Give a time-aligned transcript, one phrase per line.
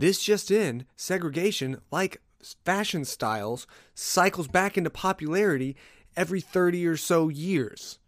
[0.00, 2.22] This just in, segregation, like
[2.64, 5.76] fashion styles, cycles back into popularity
[6.16, 7.98] every 30 or so years.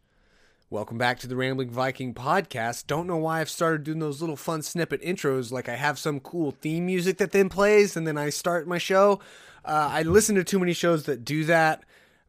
[0.71, 2.87] Welcome back to the Rambling Viking podcast.
[2.87, 6.19] Don't know why I've started doing those little fun snippet intros like I have some
[6.19, 9.21] cool theme music that then plays and then I start my show.
[9.63, 11.85] Uh, I listen to too many shows that do that,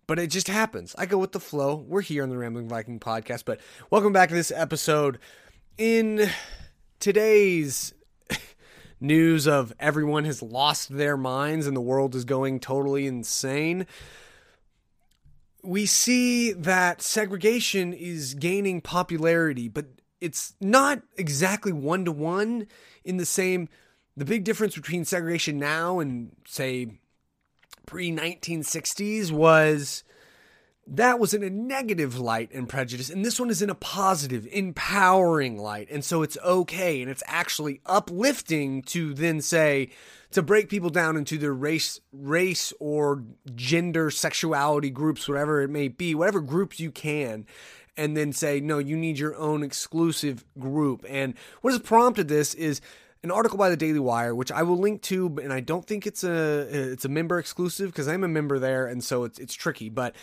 [0.08, 0.94] but it just happens.
[0.98, 1.76] I go with the flow.
[1.88, 5.20] We're here on the Rambling Viking podcast, but welcome back to this episode.
[5.78, 6.30] In
[7.00, 7.94] today's
[9.04, 13.86] news of everyone has lost their minds and the world is going totally insane,
[15.62, 19.86] we see that segregation is gaining popularity, but
[20.20, 22.68] it's not exactly one to one
[23.04, 23.70] in the same.
[24.16, 27.00] The big difference between segregation now and, say,
[27.86, 30.04] pre 1960s was
[30.86, 34.48] that was in a negative light and prejudice, and this one is in a positive,
[34.52, 35.90] empowering light.
[35.90, 39.92] And so it's okay, and it's actually uplifting to then say,
[40.32, 43.24] to break people down into their race, race or
[43.56, 47.46] gender, sexuality groups, whatever it may be, whatever groups you can,
[47.96, 51.06] and then say, no, you need your own exclusive group.
[51.08, 52.82] And what has prompted this is
[53.24, 56.06] an article by the Daily Wire, which I will link to, and I don't think
[56.06, 59.54] it's a it's a member exclusive because I'm a member there, and so it's it's
[59.54, 60.14] tricky, but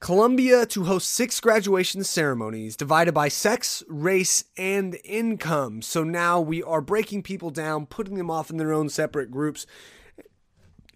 [0.00, 5.82] Columbia to host six graduation ceremonies divided by sex, race, and income.
[5.82, 9.66] So now we are breaking people down, putting them off in their own separate groups.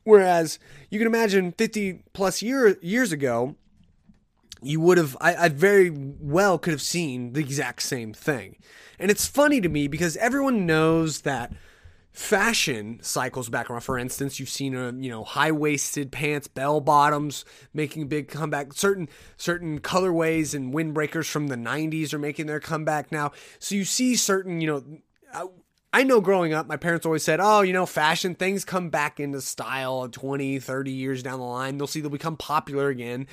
[0.05, 0.59] Whereas
[0.91, 3.57] you can imagine 50 plus year, years ago,
[4.67, 8.57] you would have, I, I very well could have seen the exact same thing.
[8.99, 11.53] And it's funny to me because everyone knows that
[12.15, 13.81] fashion cycles back around.
[13.81, 18.29] For instance, you've seen a you know high waisted pants, bell bottoms making a big
[18.29, 18.73] comeback.
[18.73, 23.33] Certain certain colorways and windbreakers from the '90s are making their comeback now.
[23.59, 24.85] So you see certain you know.
[25.33, 25.47] I,
[25.93, 29.21] I know growing up, my parents always said, oh, you know, fashion things come back
[29.21, 31.79] into style 20, 30 years down the line.
[31.79, 33.29] They'll see they'll become popular again.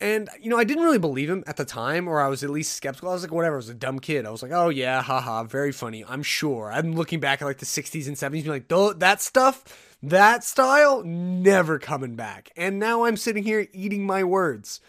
[0.00, 2.48] And, you know, I didn't really believe him at the time, or I was at
[2.48, 3.10] least skeptical.
[3.10, 4.24] I was like, whatever, I was a dumb kid.
[4.24, 6.04] I was like, oh, yeah, haha, very funny.
[6.08, 6.72] I'm sure.
[6.72, 11.02] I'm looking back at like the 60s and 70s, being like, that stuff, that style,
[11.04, 12.50] never coming back.
[12.56, 14.80] And now I'm sitting here eating my words.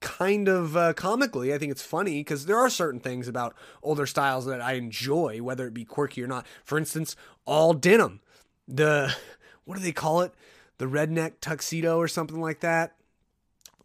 [0.00, 4.06] Kind of uh, comically, I think it's funny because there are certain things about older
[4.06, 6.46] styles that I enjoy, whether it be quirky or not.
[6.62, 7.16] For instance,
[7.46, 8.20] all denim.
[8.68, 9.16] The,
[9.64, 10.34] what do they call it?
[10.76, 12.94] The redneck tuxedo or something like that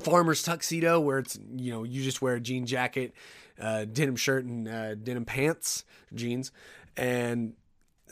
[0.04, 3.14] farmer's tuxedo where it's you know you just wear a jean jacket
[3.60, 6.52] uh, denim shirt and uh, denim pants jeans.
[6.96, 7.54] And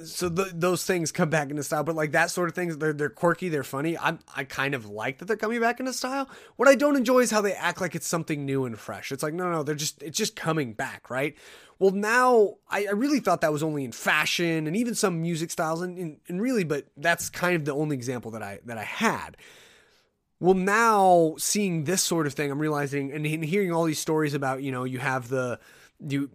[0.03, 3.09] so those things come back into style but like that sort of things they're, they're
[3.09, 3.97] quirky they're funny.
[3.97, 6.28] I i kind of like that they're coming back into style.
[6.56, 9.12] What i don't enjoy is how they act like it's something new and fresh.
[9.12, 11.35] It's like no no they're just it's just coming back right?
[11.78, 15.52] Well now i, I really thought that was only in fashion and even some music
[15.52, 18.78] styles and, and, and really but that's kind of the only example that i that
[18.78, 19.38] i had
[20.41, 24.63] well, now seeing this sort of thing, I'm realizing and hearing all these stories about,
[24.63, 25.59] you know, you have the
[26.00, 26.31] you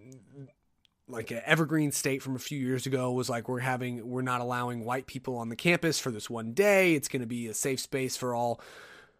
[1.09, 4.85] like Evergreen State from a few years ago was like we're having we're not allowing
[4.85, 6.95] white people on the campus for this one day.
[6.95, 8.61] It's going to be a safe space for all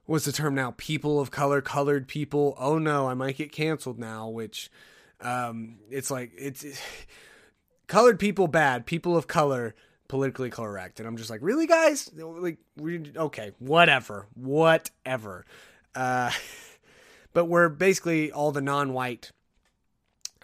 [0.05, 0.73] what's the term now?
[0.77, 2.55] People of color, colored people.
[2.57, 4.71] Oh no, I might get canceled now, which
[5.21, 6.81] um it's like it's, it's
[7.89, 9.75] colored people bad, people of color
[10.09, 11.01] politically correct.
[11.01, 12.11] And I'm just like, really, guys?
[12.15, 15.45] Like, we okay, whatever, whatever.
[15.95, 16.31] Uh,
[17.33, 19.33] but we're basically all the non-white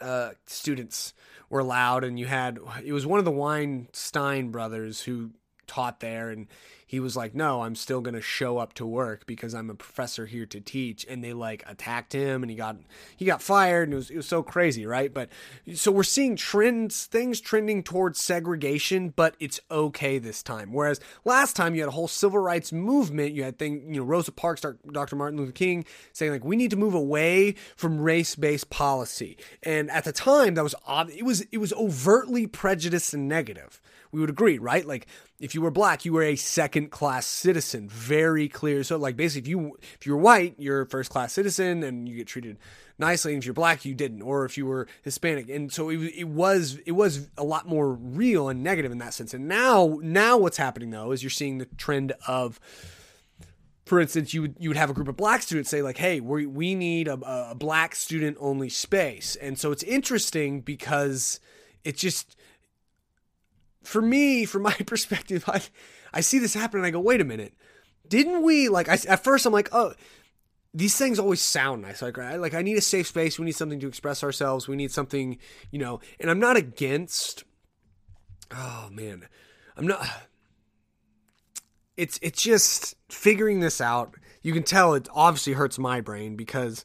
[0.00, 1.14] uh, students
[1.48, 5.30] were loud, and you had it was one of the Weinstein brothers who
[5.66, 6.48] taught there, and
[6.92, 9.74] he was like, "No, I'm still going to show up to work because I'm a
[9.74, 12.76] professor here to teach." And they like attacked him and he got
[13.16, 15.12] he got fired and it was it was so crazy, right?
[15.12, 15.30] But
[15.74, 20.70] so we're seeing trends things trending towards segregation, but it's okay this time.
[20.70, 24.06] Whereas last time you had a whole civil rights movement, you had thing, you know,
[24.06, 25.16] Rosa Parks, Dr.
[25.16, 29.38] Martin Luther King saying like we need to move away from race-based policy.
[29.62, 30.74] And at the time that was
[31.08, 33.80] it was it was overtly prejudiced and negative
[34.12, 34.86] we would agree, right?
[34.86, 35.06] Like
[35.42, 37.88] if you were black, you were a second class citizen.
[37.88, 38.84] Very clear.
[38.84, 42.16] So like basically if you if you're white, you're a first class citizen and you
[42.16, 42.58] get treated
[42.96, 43.32] nicely.
[43.32, 44.22] And if you're black, you didn't.
[44.22, 45.50] Or if you were Hispanic.
[45.50, 49.14] And so it, it was it was a lot more real and negative in that
[49.14, 49.34] sense.
[49.34, 52.60] And now now what's happening though is you're seeing the trend of
[53.84, 56.20] for instance, you would you would have a group of black students say like, "Hey,
[56.20, 57.18] we we need a,
[57.50, 61.40] a black student only space," and so it's interesting because
[61.82, 62.36] it just
[63.82, 65.62] for me, from my perspective, I
[66.12, 67.54] I see this happen and I go, wait a minute,
[68.08, 68.88] didn't we like?
[68.88, 69.94] I, at first, I'm like, oh,
[70.74, 72.02] these things always sound nice.
[72.02, 73.38] Like, I, like I need a safe space.
[73.38, 74.68] We need something to express ourselves.
[74.68, 75.38] We need something,
[75.70, 76.00] you know.
[76.20, 77.44] And I'm not against.
[78.50, 79.28] Oh man,
[79.76, 80.06] I'm not.
[81.96, 84.14] it's it's just figuring this out.
[84.42, 86.84] You can tell it obviously hurts my brain because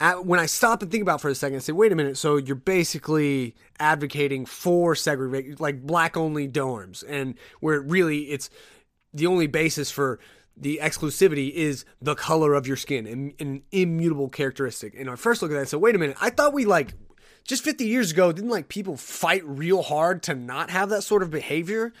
[0.00, 2.16] at, when I stop and think about for a second, I say, wait a minute.
[2.16, 8.50] So you're basically advocating for segregation, like black only dorms, and where really it's
[9.12, 10.20] the only basis for
[10.56, 14.94] the exclusivity is the color of your skin, an, an immutable characteristic.
[14.98, 16.16] And I first look at that and say, wait a minute.
[16.20, 16.94] I thought we like
[17.44, 21.22] just 50 years ago, didn't like people fight real hard to not have that sort
[21.22, 21.92] of behavior?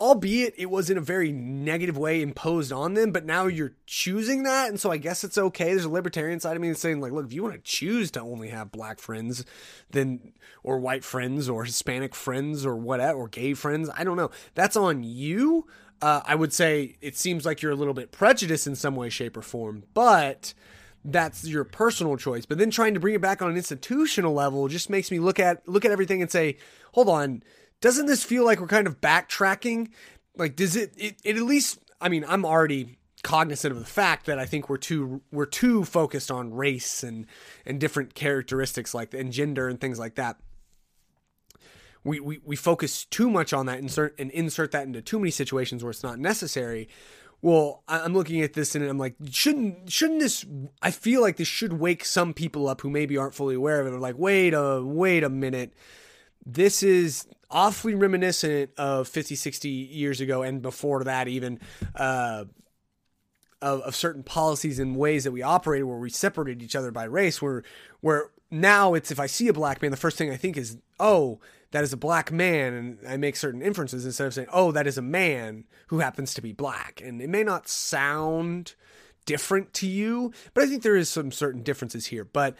[0.00, 4.44] Albeit it was in a very negative way imposed on them, but now you're choosing
[4.44, 5.66] that, and so I guess it's okay.
[5.66, 8.20] There's a libertarian side of me saying, like, look, if you want to choose to
[8.20, 9.44] only have black friends,
[9.90, 10.32] then
[10.62, 14.30] or white friends or Hispanic friends or whatever, or gay friends, I don't know.
[14.54, 15.66] That's on you.
[16.00, 19.10] Uh, I would say it seems like you're a little bit prejudiced in some way,
[19.10, 20.54] shape, or form, but
[21.04, 22.46] that's your personal choice.
[22.46, 25.38] But then trying to bring it back on an institutional level just makes me look
[25.38, 26.56] at look at everything and say,
[26.92, 27.42] hold on
[27.80, 29.90] doesn't this feel like we're kind of backtracking?
[30.36, 34.26] Like, does it, it, it at least, I mean, I'm already cognizant of the fact
[34.26, 37.26] that I think we're too we're too focused on race and
[37.66, 40.38] and different characteristics like and gender and things like that.
[42.02, 45.30] We, we, we focus too much on that insert and insert that into too many
[45.30, 46.88] situations where it's not necessary.
[47.42, 50.46] Well, I'm looking at this and I'm like, shouldn't shouldn't this?
[50.80, 53.86] I feel like this should wake some people up who maybe aren't fully aware of
[53.86, 53.90] it.
[53.90, 55.74] They're like, wait a wait a minute,
[56.46, 61.60] this is awfully reminiscent of 50, 60 years ago and before that, even
[61.94, 62.44] uh,
[63.62, 67.04] of, of certain policies and ways that we operated where we separated each other by
[67.04, 67.42] race.
[67.42, 67.62] Where,
[68.00, 70.78] where now it's if I see a black man, the first thing I think is,
[70.98, 71.40] oh,
[71.72, 72.74] that is a black man.
[72.74, 76.34] And I make certain inferences instead of saying, oh, that is a man who happens
[76.34, 77.00] to be black.
[77.04, 78.74] And it may not sound
[79.26, 82.24] different to you, but I think there is some certain differences here.
[82.24, 82.56] But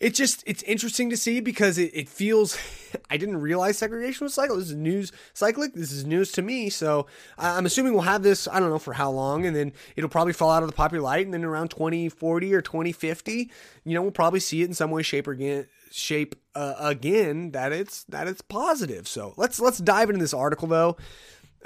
[0.00, 2.56] it just it's interesting to see because it, it feels
[3.10, 5.74] i didn't realize segregation was cycle this is news cyclic.
[5.74, 6.70] This is news to me.
[6.70, 7.06] So
[7.36, 10.32] i'm assuming we'll have this i don't know for how long and then it'll probably
[10.32, 13.50] fall out of the popular light and then around 2040 or 2050
[13.84, 17.52] you know we'll probably see it in some way shape or again shape uh, again
[17.52, 19.06] that it's that it's positive.
[19.08, 20.96] So let's let's dive into this article though.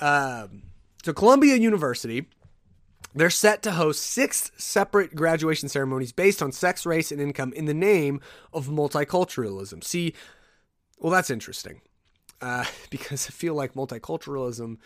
[0.00, 0.62] Um,
[1.05, 2.29] so columbia university
[3.14, 7.67] they're set to host six separate graduation ceremonies based on sex, race, and income in
[7.67, 8.20] the name
[8.53, 9.85] of multiculturalism.
[9.85, 10.14] See,
[10.99, 11.81] well, that's interesting
[12.43, 14.79] uh, because I feel like multiculturalism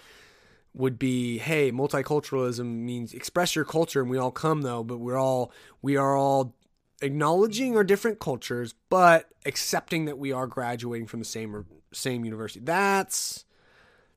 [0.74, 5.18] would be hey multiculturalism means express your culture and we all come though but we're
[5.18, 5.50] all
[5.80, 6.54] we are all
[7.00, 11.64] acknowledging our different cultures but accepting that we are graduating from the same
[11.94, 13.45] same university that's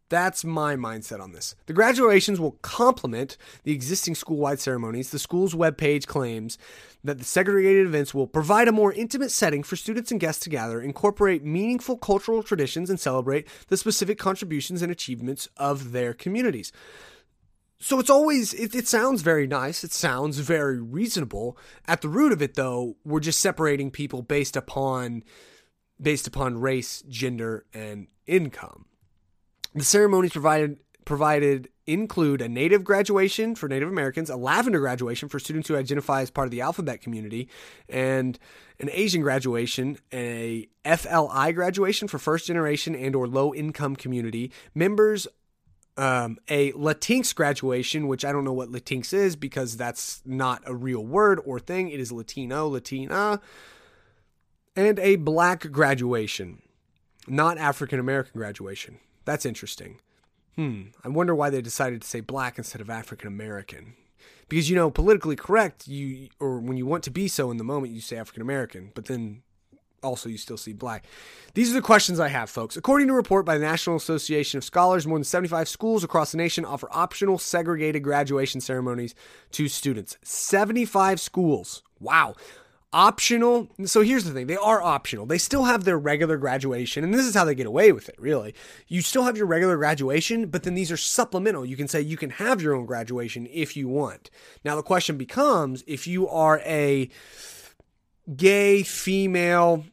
[0.10, 1.56] that's my mindset on this.
[1.68, 5.12] The graduations will complement the existing school wide ceremonies.
[5.12, 6.58] The school's webpage claims
[7.04, 10.50] that the segregated events will provide a more intimate setting for students and guests to
[10.50, 16.72] gather, incorporate meaningful cultural traditions, and celebrate the specific contributions and achievements of their communities.
[17.80, 19.86] So it's always, it, it sounds very nice.
[19.86, 21.58] It sounds very reasonable.
[21.88, 25.24] At the root of it, though, we're just separating people based upon
[26.02, 28.86] based upon race, gender, and income.
[29.76, 35.40] The ceremonies provided provided include a native graduation for Native Americans, a lavender graduation for
[35.40, 37.50] students who identify as part of the alphabet community,
[37.90, 38.38] and
[38.80, 45.28] an Asian graduation, a FLI graduation for first generation and or low income community members.
[45.98, 50.74] Um, a Latinx graduation, which I don't know what Latinx is because that's not a
[50.74, 51.90] real word or thing.
[51.90, 53.42] It is Latino, Latina,
[54.78, 56.62] and a black graduation,
[57.28, 59.00] not African American graduation.
[59.30, 60.00] That's interesting.
[60.56, 60.86] Hmm.
[61.04, 63.94] I wonder why they decided to say black instead of African American.
[64.48, 67.64] Because you know, politically correct, you or when you want to be so in the
[67.64, 69.44] moment, you say African American, but then
[70.02, 71.06] also you still see black.
[71.54, 72.76] These are the questions I have, folks.
[72.76, 76.32] According to a report by the National Association of Scholars, more than 75 schools across
[76.32, 79.14] the nation offer optional segregated graduation ceremonies
[79.52, 80.18] to students.
[80.24, 81.84] 75 schools.
[82.00, 82.34] Wow
[82.92, 83.68] optional.
[83.86, 85.26] So here's the thing they are optional.
[85.26, 88.16] They still have their regular graduation, and this is how they get away with it,
[88.20, 88.56] really.
[88.88, 91.66] You still have your regular graduation, but then these are supplemental.
[91.66, 94.30] You can say you can have your own graduation if you want.
[94.64, 97.10] Now, the question becomes if you are a
[98.36, 99.86] gay, female,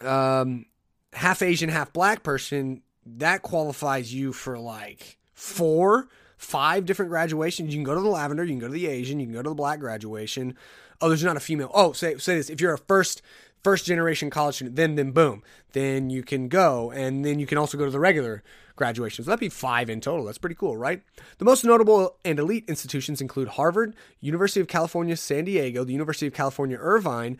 [0.00, 0.66] um,
[1.12, 6.08] half Asian, half black person, that qualifies you for like four,
[6.40, 7.72] five different graduations.
[7.72, 9.42] You can go to the lavender, you can go to the Asian, you can go
[9.42, 10.56] to the black graduation
[11.00, 11.70] oh, there's not a female.
[11.74, 12.50] Oh, say say this.
[12.50, 13.22] If you're a first
[13.62, 15.42] first generation college student, then then boom,
[15.72, 18.42] then you can go, and then you can also go to the regular
[18.76, 19.24] graduation.
[19.24, 20.24] So that'd be five in total.
[20.24, 21.02] That's pretty cool, right?
[21.38, 26.26] The most notable and elite institutions include Harvard, University of California, San Diego, the University
[26.26, 27.38] of California, Irvine.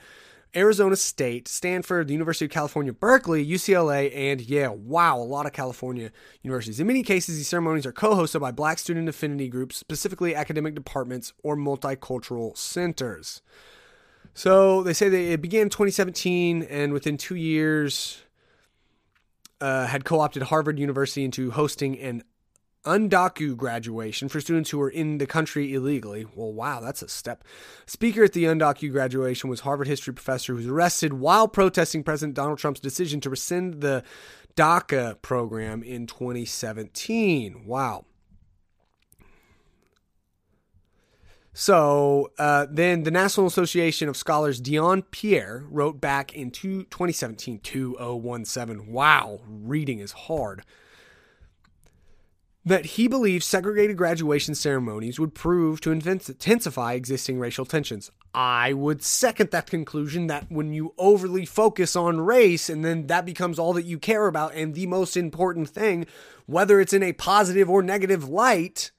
[0.55, 4.77] Arizona State, Stanford, the University of California, Berkeley, UCLA, and Yale.
[4.77, 6.11] Wow, a lot of California
[6.43, 6.81] universities.
[6.81, 10.75] In many cases, these ceremonies are co hosted by black student affinity groups, specifically academic
[10.75, 13.43] departments or multicultural centers.
[14.35, 18.23] So they say that it began in 2017, and within two years,
[19.61, 22.23] uh, had co opted Harvard University into hosting an
[22.85, 26.27] Undocu graduation for students who are in the country illegally.
[26.35, 27.45] Well, wow, that's a step.
[27.87, 32.35] Speaker at the Undocu graduation was Harvard history professor who was arrested while protesting President
[32.35, 34.03] Donald Trump's decision to rescind the
[34.57, 37.67] DACA program in 2017.
[37.67, 38.07] Wow.
[41.53, 47.59] So uh, then the National Association of Scholars, Dion Pierre, wrote back in two, 2017,
[47.59, 48.91] 2017.
[48.91, 50.63] Wow, reading is hard
[52.65, 58.11] that he believes segregated graduation ceremonies would prove to intensify existing racial tensions.
[58.35, 63.25] I would second that conclusion that when you overly focus on race and then that
[63.25, 66.07] becomes all that you care about and the most important thing,
[66.47, 68.93] whether it's in a positive or negative light,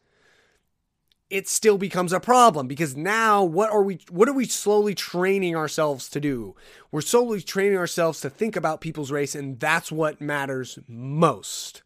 [1.29, 5.55] it still becomes a problem because now what are we what are we slowly training
[5.55, 6.55] ourselves to do?
[6.91, 11.83] We're slowly training ourselves to think about people's race and that's what matters most.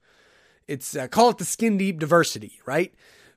[0.67, 2.93] It's uh, call it the skin deep diversity, right?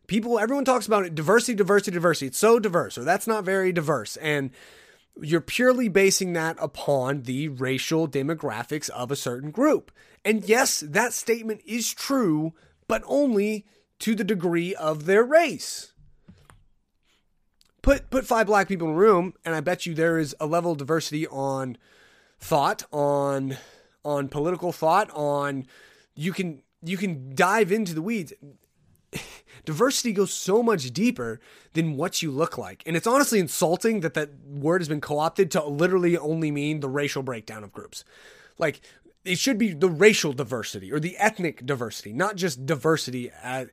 [0.06, 2.26] People, everyone talks about it diversity, diversity, diversity.
[2.28, 4.16] It's so diverse, or that's not very diverse.
[4.16, 4.50] And
[5.20, 9.90] you're purely basing that upon the racial demographics of a certain group.
[10.24, 12.54] And yes, that statement is true,
[12.86, 13.66] but only
[14.00, 15.92] to the degree of their race.
[17.82, 20.46] Put put five black people in a room, and I bet you there is a
[20.46, 21.76] level of diversity on
[22.38, 23.56] thought, on
[24.04, 25.66] on political thought, on
[26.14, 28.32] you can you can dive into the weeds.
[29.64, 31.40] Diversity goes so much deeper
[31.72, 32.82] than what you look like.
[32.86, 36.80] And it's honestly insulting that that word has been co opted to literally only mean
[36.80, 38.04] the racial breakdown of groups.
[38.58, 38.80] Like,
[39.24, 43.68] it should be the racial diversity or the ethnic diversity, not just diversity as,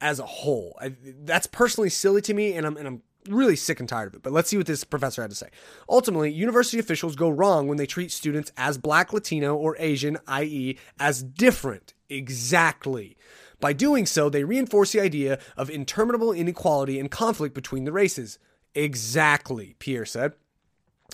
[0.00, 0.76] as a whole.
[0.80, 4.14] I, that's personally silly to me, and I'm, and I'm really sick and tired of
[4.14, 4.22] it.
[4.22, 5.48] But let's see what this professor had to say.
[5.88, 10.78] Ultimately, university officials go wrong when they treat students as black, Latino, or Asian, i.e.,
[10.98, 11.94] as different.
[12.08, 13.16] Exactly.
[13.60, 18.38] By doing so, they reinforce the idea of interminable inequality and conflict between the races.
[18.74, 20.32] Exactly, Pierre said.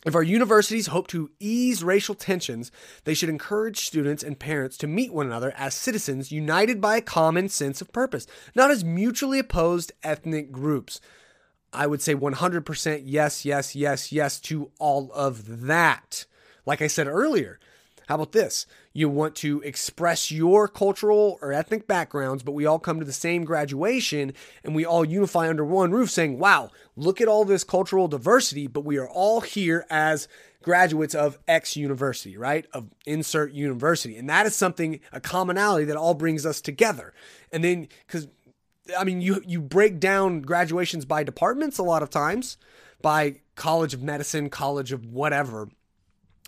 [0.04, 2.70] If our universities hope to ease racial tensions,
[3.04, 7.02] they should encourage students and parents to meet one another as citizens united by a
[7.02, 11.00] common sense of purpose, not as mutually opposed ethnic groups.
[11.72, 16.24] I would say 100% yes, yes, yes, yes to all of that.
[16.64, 17.58] Like I said earlier,
[18.08, 18.66] how about this?
[18.92, 23.12] You want to express your cultural or ethnic backgrounds, but we all come to the
[23.12, 24.32] same graduation
[24.64, 28.68] and we all unify under one roof saying, wow, look at all this cultural diversity,
[28.68, 30.28] but we are all here as
[30.62, 32.66] graduates of X university, right?
[32.72, 34.16] Of insert university.
[34.16, 37.12] And that is something, a commonality that all brings us together.
[37.52, 38.28] And then, because
[38.96, 42.56] I mean, you you break down graduations by departments a lot of times,
[43.02, 45.68] by College of Medicine, College of whatever.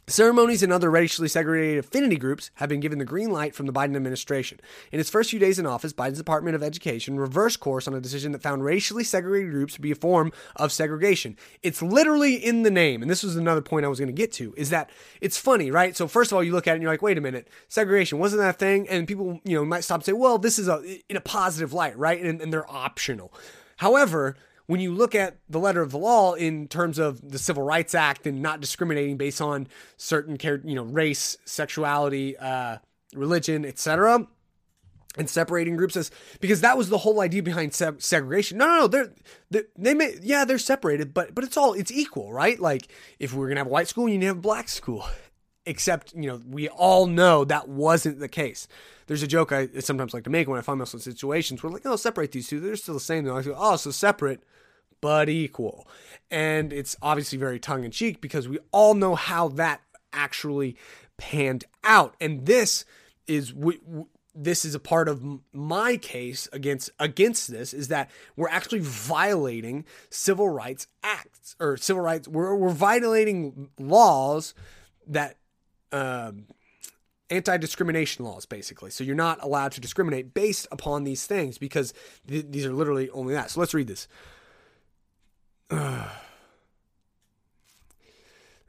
[0.08, 3.72] Ceremonies and other racially segregated affinity groups have been given the green light from the
[3.74, 4.58] Biden administration.
[4.90, 8.00] In its first few days in office, Biden's Department of Education reversed course on a
[8.00, 11.36] decision that found racially segregated groups to be a form of segregation.
[11.62, 14.32] It's literally in the name, and this was another point I was going to get
[14.32, 14.88] to, is that
[15.20, 15.94] it's funny, right?
[15.94, 18.18] So first of all, you look at it and you're like, wait a minute, segregation
[18.18, 18.88] wasn't that a thing?
[18.88, 21.74] And people, you know, might stop and say, well, this is a in a positive
[21.74, 22.18] light, right?
[22.18, 23.30] And, and they're optional.
[23.76, 24.36] However,
[24.68, 27.94] when you look at the letter of the law in terms of the Civil Rights
[27.94, 32.76] Act and not discriminating based on certain, you know, race, sexuality, uh,
[33.14, 34.28] religion, etc.,
[35.16, 38.58] and separating groups as because that was the whole idea behind se- segregation.
[38.58, 39.12] No, no, no, they're,
[39.50, 42.60] they're, they may yeah they're separated, but but it's all it's equal, right?
[42.60, 44.68] Like if we are gonna have a white school, you need to have a black
[44.68, 45.06] school.
[45.68, 48.66] Except you know we all know that wasn't the case
[49.08, 51.72] there's a joke I sometimes like to make when I find myself in situations where
[51.72, 52.60] like, oh, separate these two.
[52.60, 53.24] They're still the same.
[53.24, 54.42] They're like, oh, so separate
[55.00, 55.88] but equal.
[56.30, 59.80] And it's obviously very tongue in cheek because we all know how that
[60.12, 60.76] actually
[61.16, 62.16] panned out.
[62.20, 62.84] And this
[63.26, 63.54] is
[64.34, 69.84] this is a part of my case against against this is that we're actually violating
[70.10, 74.54] civil rights acts or civil rights we're, we're violating laws
[75.08, 75.37] that
[75.92, 76.46] um,
[77.30, 78.90] anti-discrimination laws basically.
[78.90, 81.92] So you're not allowed to discriminate based upon these things because
[82.26, 83.50] th- these are literally only that.
[83.50, 84.08] So let's read this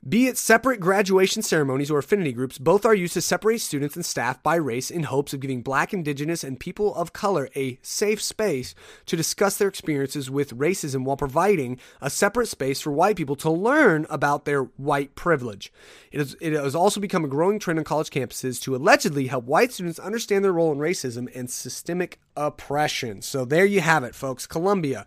[0.08, 4.06] Be it separate graduation ceremonies or affinity groups, both are used to separate students and
[4.06, 8.22] staff by race in hopes of giving black, indigenous, and people of color a safe
[8.22, 8.74] space
[9.08, 13.52] to discuss their experiences with racism while providing a separate space for white people to
[13.52, 15.74] learn about their white privilege.
[16.14, 19.44] It has, it has also become a growing trend on college campuses to allegedly help
[19.44, 23.22] white students understand their role in racism and systemic oppression.
[23.22, 24.48] So there you have it, folks.
[24.48, 25.06] Columbia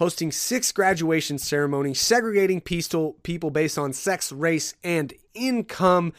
[0.00, 6.14] hosting six graduation ceremonies, segregating people based on sex, race, and income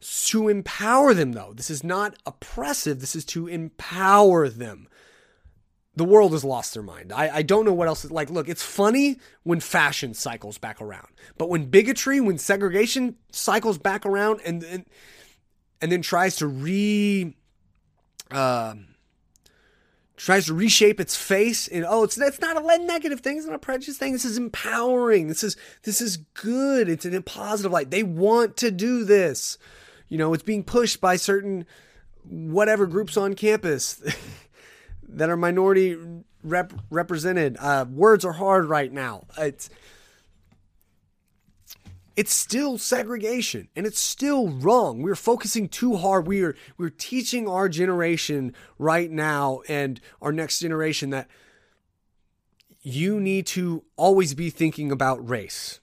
[0.00, 1.52] to empower them, though.
[1.54, 4.88] This is not oppressive, this is to empower them.
[5.94, 7.12] The world has lost their mind.
[7.12, 8.10] I, I don't know what else.
[8.10, 13.76] Like, look, it's funny when fashion cycles back around, but when bigotry, when segregation cycles
[13.76, 14.84] back around, and and,
[15.80, 17.34] and then tries to re,
[18.30, 18.74] uh,
[20.16, 23.54] tries to reshape its face and oh it's that's not a negative thing it's not
[23.54, 27.70] a prejudice thing this is empowering this is this is good it's in a positive
[27.70, 29.58] light they want to do this.
[30.08, 31.66] You know it's being pushed by certain
[32.24, 34.02] whatever groups on campus
[35.08, 35.96] that are minority
[36.42, 37.56] rep- represented.
[37.58, 39.26] Uh, words are hard right now.
[39.38, 39.70] It's
[42.16, 45.02] it's still segregation and it's still wrong.
[45.02, 46.26] We're focusing too hard.
[46.26, 51.28] We are we're teaching our generation right now and our next generation that
[52.80, 55.80] you need to always be thinking about race.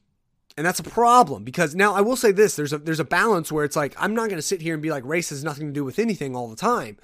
[0.58, 3.52] And that's a problem because now I will say this there's a there's a balance
[3.52, 5.68] where it's like I'm not going to sit here and be like race has nothing
[5.68, 6.98] to do with anything all the time.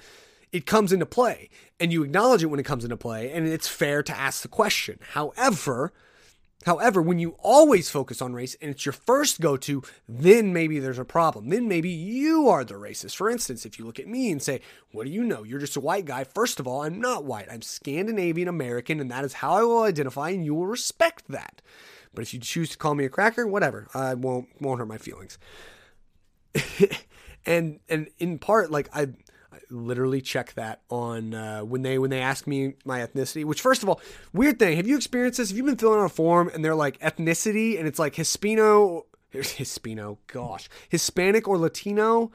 [0.52, 3.68] It comes into play and you acknowledge it when it comes into play and it's
[3.68, 4.98] fair to ask the question.
[5.12, 5.92] However,
[6.66, 10.78] However, when you always focus on race and it's your first go to, then maybe
[10.78, 11.48] there's a problem.
[11.48, 13.16] Then maybe you are the racist.
[13.16, 14.60] For instance, if you look at me and say,
[14.92, 15.42] What do you know?
[15.42, 16.24] You're just a white guy.
[16.24, 17.48] First of all, I'm not white.
[17.50, 21.62] I'm Scandinavian American, and that is how I will identify, and you will respect that.
[22.12, 23.86] But if you choose to call me a cracker, whatever.
[23.94, 25.38] I won't won't hurt my feelings.
[27.46, 29.08] and and in part, like I
[29.70, 33.44] literally check that on uh, when they when they ask me my ethnicity.
[33.44, 34.00] Which, first of all,
[34.32, 34.76] weird thing.
[34.76, 35.50] Have you experienced this?
[35.50, 39.06] Have you been filling out a form and they're like ethnicity and it's like Hispano,
[39.30, 42.30] Hispano, gosh, Hispanic or Latino?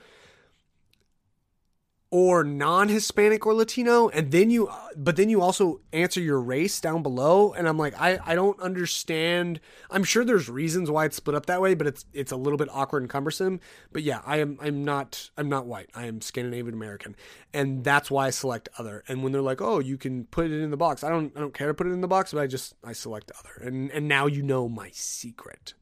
[2.11, 7.03] Or non-Hispanic or Latino, and then you, but then you also answer your race down
[7.03, 9.59] below, and I'm like, I, I don't understand.
[9.89, 12.57] I'm sure there's reasons why it's split up that way, but it's it's a little
[12.57, 13.59] bit awkward and cumbersome.
[13.91, 15.89] But yeah, I am I'm not I'm not white.
[15.95, 17.15] I am Scandinavian American,
[17.53, 19.03] and that's why I select other.
[19.07, 21.39] And when they're like, oh, you can put it in the box, I don't I
[21.39, 23.91] don't care to put it in the box, but I just I select other, and
[23.91, 25.73] and now you know my secret.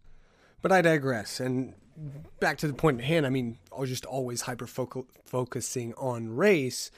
[0.64, 1.40] But I digress.
[1.40, 1.76] And
[2.40, 6.90] back to the point at hand, I mean, just always hyper focusing on race,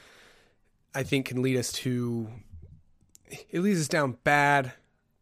[0.94, 2.30] I think can lead us to,
[3.50, 4.72] it leads us down bad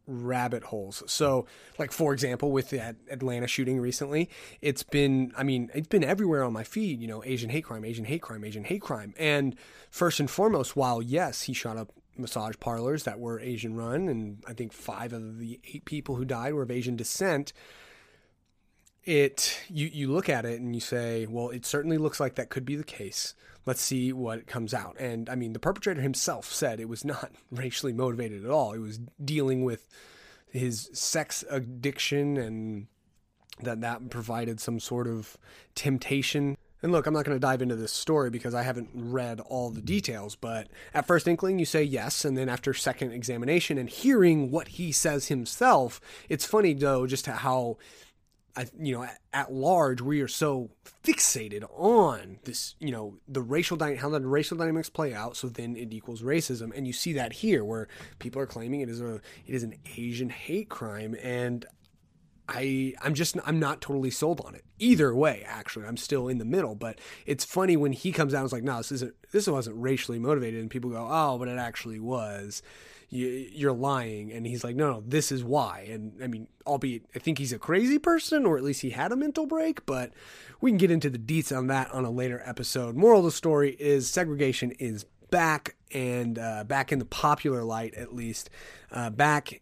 [0.06, 1.02] rabbit holes.
[1.08, 1.48] So,
[1.80, 4.30] like for example, with that Atlanta shooting recently,
[4.62, 7.86] it's been I mean, it's been everywhere on my feed, you know, Asian hate crime,
[7.86, 9.14] Asian hate crime, Asian hate crime.
[9.18, 9.56] And
[9.90, 14.44] first and foremost, while yes, he shot up massage parlors that were Asian run and
[14.46, 17.54] I think 5 of the 8 people who died were of Asian descent,
[19.06, 22.50] it you you look at it and you say, well, it certainly looks like that
[22.50, 23.34] could be the case.
[23.66, 24.98] Let's see what comes out.
[25.00, 28.74] And I mean, the perpetrator himself said it was not racially motivated at all.
[28.74, 29.88] It was dealing with
[30.50, 32.88] his sex addiction and
[33.62, 35.38] that that provided some sort of
[35.76, 36.58] temptation.
[36.82, 39.70] And look, I'm not going to dive into this story because I haven't read all
[39.70, 42.26] the details, but at first inkling, you say yes.
[42.26, 47.26] And then after second examination and hearing what he says himself, it's funny though, just
[47.26, 47.78] how
[48.56, 50.70] I, you know, at, at, large, we are so
[51.04, 55.36] fixated on this, you know, the racial how the racial dynamics play out.
[55.36, 57.88] So then it equals racism, and you see that here, where
[58.20, 61.66] people are claiming it is a it is an Asian hate crime, and
[62.48, 65.44] I I'm just I'm not totally sold on it either way.
[65.48, 66.76] Actually, I'm still in the middle.
[66.76, 69.78] But it's funny when he comes out and is like, no, this isn't this wasn't
[69.82, 72.62] racially motivated, and people go, oh, but it actually was
[73.14, 74.32] you, are lying.
[74.32, 75.88] And he's like, no, no, this is why.
[75.90, 79.12] And I mean, albeit I think he's a crazy person, or at least he had
[79.12, 80.12] a mental break, but
[80.62, 82.96] we can get into the deets on that on a later episode.
[82.96, 87.94] Moral of the story is segregation is back and uh, back in the popular light,
[87.96, 88.50] at least.
[88.92, 89.62] Uh, back,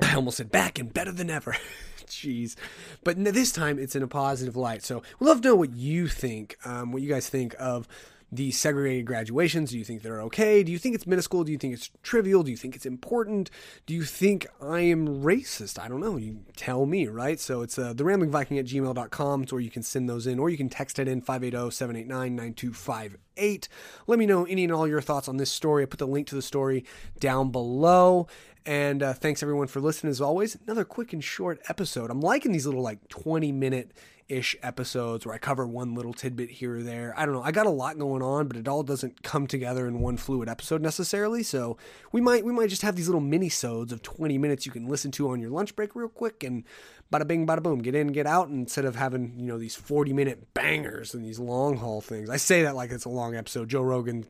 [0.00, 1.56] I almost said back and better than ever.
[2.06, 2.56] Jeez.
[3.02, 4.82] But this time it's in a positive light.
[4.82, 7.88] So we'd love to know what you think, um, what you guys think of
[8.34, 9.70] the segregated graduations.
[9.70, 10.62] Do you think they're okay?
[10.62, 11.44] Do you think it's minuscule?
[11.44, 12.42] Do you think it's trivial?
[12.42, 13.50] Do you think it's important?
[13.86, 15.78] Do you think I am racist?
[15.78, 16.16] I don't know.
[16.16, 17.38] You tell me, right?
[17.38, 19.42] So it's uh, the ramblingviking at gmail.com.
[19.42, 22.34] It's where you can send those in, or you can text it in 580 789
[22.34, 23.68] 9258.
[24.06, 25.84] Let me know any and all your thoughts on this story.
[25.84, 26.84] I put the link to the story
[27.20, 28.26] down below.
[28.66, 30.56] And uh, thanks everyone for listening as always.
[30.64, 32.10] Another quick and short episode.
[32.10, 33.92] I'm liking these little like 20 minute
[34.28, 37.14] ish episodes where I cover one little tidbit here or there.
[37.16, 37.42] I don't know.
[37.42, 40.48] I got a lot going on, but it all doesn't come together in one fluid
[40.48, 41.42] episode necessarily.
[41.42, 41.76] So
[42.12, 44.86] we might we might just have these little mini sodes of 20 minutes you can
[44.86, 46.64] listen to on your lunch break real quick and
[47.12, 50.12] bada bing bada boom, get in, get out instead of having, you know, these 40
[50.12, 52.30] minute bangers and these long haul things.
[52.30, 53.68] I say that like it's a long episode.
[53.68, 54.26] Joe Rogan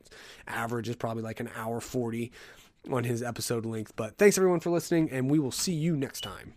[0.47, 2.31] average is probably like an hour 40
[2.91, 3.95] on his episode length.
[3.95, 6.53] But thanks everyone for listening, and we will see you next time.